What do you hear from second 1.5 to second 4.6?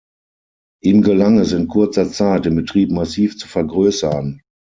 in kurzer Zeit, den Betrieb massiv zu vergrößern.